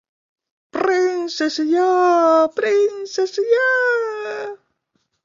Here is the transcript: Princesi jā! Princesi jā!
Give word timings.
Princesi 0.77 1.65
jā! 1.73 1.83
Princesi 2.61 3.45
jā! 3.51 3.69